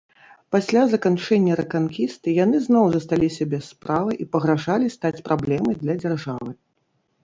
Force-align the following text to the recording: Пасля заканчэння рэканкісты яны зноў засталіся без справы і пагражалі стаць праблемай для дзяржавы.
Пасля 0.53 0.81
заканчэння 0.93 1.57
рэканкісты 1.59 2.35
яны 2.39 2.63
зноў 2.67 2.85
засталіся 2.97 3.43
без 3.55 3.63
справы 3.77 4.11
і 4.27 4.31
пагражалі 4.35 4.93
стаць 4.99 5.17
праблемай 5.31 5.75
для 5.87 5.93
дзяржавы. 6.05 6.61